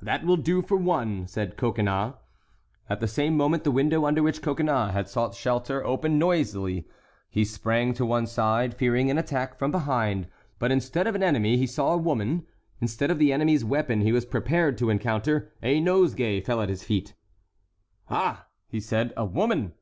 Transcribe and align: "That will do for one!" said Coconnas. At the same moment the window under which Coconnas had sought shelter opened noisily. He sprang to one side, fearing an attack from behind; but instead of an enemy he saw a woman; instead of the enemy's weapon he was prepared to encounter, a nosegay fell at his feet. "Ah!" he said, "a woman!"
"That 0.00 0.24
will 0.24 0.38
do 0.38 0.62
for 0.62 0.78
one!" 0.78 1.26
said 1.26 1.58
Coconnas. 1.58 2.14
At 2.88 3.00
the 3.00 3.06
same 3.06 3.36
moment 3.36 3.62
the 3.62 3.70
window 3.70 4.06
under 4.06 4.22
which 4.22 4.40
Coconnas 4.40 4.94
had 4.94 5.06
sought 5.06 5.34
shelter 5.34 5.84
opened 5.84 6.18
noisily. 6.18 6.88
He 7.28 7.44
sprang 7.44 7.92
to 7.92 8.06
one 8.06 8.26
side, 8.26 8.72
fearing 8.72 9.10
an 9.10 9.18
attack 9.18 9.58
from 9.58 9.70
behind; 9.70 10.28
but 10.58 10.72
instead 10.72 11.06
of 11.06 11.14
an 11.14 11.22
enemy 11.22 11.58
he 11.58 11.66
saw 11.66 11.92
a 11.92 11.98
woman; 11.98 12.46
instead 12.80 13.10
of 13.10 13.18
the 13.18 13.34
enemy's 13.34 13.66
weapon 13.66 14.00
he 14.00 14.12
was 14.12 14.24
prepared 14.24 14.78
to 14.78 14.88
encounter, 14.88 15.52
a 15.62 15.78
nosegay 15.78 16.40
fell 16.40 16.62
at 16.62 16.70
his 16.70 16.82
feet. 16.82 17.12
"Ah!" 18.08 18.46
he 18.70 18.80
said, 18.80 19.12
"a 19.14 19.26
woman!" 19.26 19.74